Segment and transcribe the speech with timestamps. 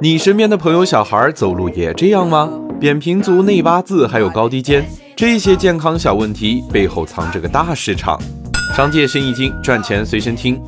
[0.00, 2.48] 你身边的朋友小孩走路也这样吗？
[2.78, 8.16] 扁平足、内八字还有高低肩，这些健康小问题背后藏着个大市场。
[8.76, 10.60] 商界生意经，赚钱随身听。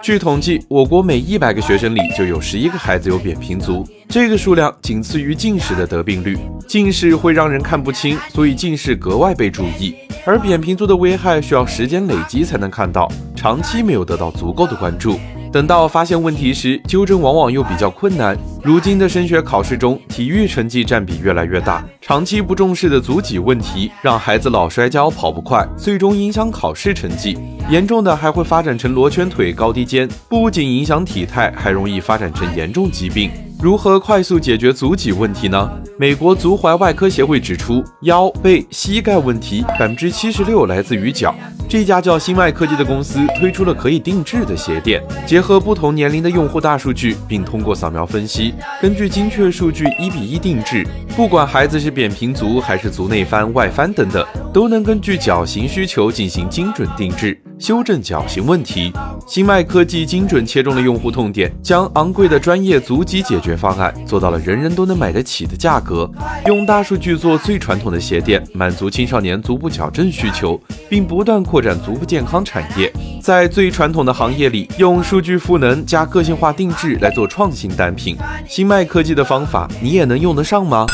[0.00, 6.38] 据统计，我国每一百个学生里就有十一个孩子有扁平足，这个数量仅次于近视的得病率。
[6.66, 9.94] 近视会让人看不清，所以近视格外被注意。
[10.24, 15.20] 而扁平足的危害需要时间累积才能看到，长期没有得到足够的关注。
[15.50, 18.36] 等到发现问题时，纠正往往又比较困难。
[18.62, 27.38] 如今的升学考试中，体育成绩占比越来越大，长期不重视的足脊问题，让孩子老摔跤、跑不快，最终影响考试成绩。
[27.70, 33.30] 严重的还会发展成罗圈腿、高低肩，不仅影响体态，还容易发展成严重疾病。
[33.60, 35.68] 如何快速解决足脊问题呢？
[35.98, 41.34] 美国足踝外科协会指出，腰背、膝盖问题百分之七十六来自于脚。
[41.68, 50.86] 这家叫新外科技的公司推出了可以定制的鞋垫，结合不同年龄的用户大数据，并通过扫描分析，根据精确数据一比一定制。
[51.18, 57.36] 不管孩子是扁平足还是足内翻、外翻等等，都能根据脚型需求进行精准定制。
[57.58, 58.92] 修正脚型问题，
[59.26, 66.08] 新迈科技精准切中了用户痛点，将昂贵的专业足疾解决方案做到了人人都能买得起的价格。
[66.46, 70.56] 用大数据做最传统的鞋垫，满足青少年足部矫正需求，
[70.88, 72.92] 并不断扩展足部健康产业。
[73.20, 80.86] 在最传统的行业里，用数据赋能加个性化定制来做创新单品，新迈科技的方法你也能用得上吗？